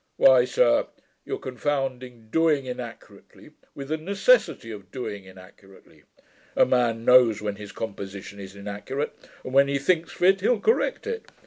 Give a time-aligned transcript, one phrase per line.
[0.17, 0.87] 'Why, sir,
[1.25, 6.05] you are confounding DOING inaccurately with the NECESSITY of doing inaccurately.
[6.55, 11.05] A man knows when his composition is inaccurate, and when he thinks fit he'll correct
[11.05, 11.27] it.